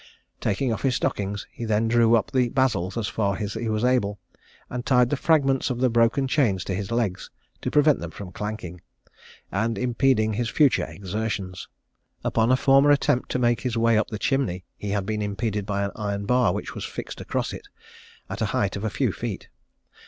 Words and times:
Taking 0.39 0.73
off 0.73 0.81
his 0.81 0.95
stockings, 0.95 1.45
he 1.51 1.63
then 1.63 1.87
drew 1.87 2.15
up 2.15 2.31
the 2.31 2.49
basils 2.49 2.97
as 2.97 3.07
far 3.07 3.37
as 3.37 3.53
he 3.53 3.69
was 3.69 3.83
able, 3.85 4.17
and 4.67 4.83
tied 4.83 5.11
the 5.11 5.15
fragments 5.15 5.69
of 5.69 5.77
the 5.79 5.91
broken 5.91 6.27
chains 6.27 6.63
to 6.63 6.73
his 6.73 6.89
legs, 6.89 7.29
to 7.61 7.69
prevent 7.69 7.99
them 7.99 8.09
from 8.09 8.31
clanking, 8.31 8.81
and 9.51 9.77
impeding 9.77 10.33
his 10.33 10.49
future 10.49 10.85
exertions." 10.85 11.67
Upon 12.23 12.51
a 12.51 12.57
former 12.57 12.89
attempt 12.89 13.29
to 13.33 13.37
make 13.37 13.61
his 13.61 13.77
way 13.77 13.95
up 13.95 14.07
the 14.07 14.17
chimney, 14.17 14.65
he 14.75 14.89
had 14.89 15.05
been 15.05 15.21
impeded 15.21 15.67
by 15.67 15.83
an 15.83 15.91
iron 15.95 16.25
bar 16.25 16.51
which 16.51 16.73
was 16.73 16.83
fixed 16.83 17.21
across 17.21 17.53
it, 17.53 17.67
at 18.27 18.41
a 18.41 18.45
height 18.57 18.75
of 18.75 18.83
a 18.83 18.89
few 18.89 19.11
feet. 19.11 19.49